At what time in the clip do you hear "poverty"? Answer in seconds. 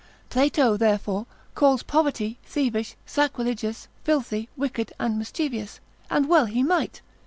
1.83-2.39